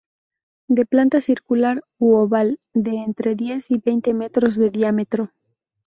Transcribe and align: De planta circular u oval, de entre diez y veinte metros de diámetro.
De 0.67 0.87
planta 0.87 1.21
circular 1.21 1.83
u 1.99 2.15
oval, 2.15 2.59
de 2.73 2.95
entre 2.95 3.35
diez 3.35 3.69
y 3.69 3.77
veinte 3.77 4.15
metros 4.15 4.55
de 4.55 4.71
diámetro. 4.71 5.29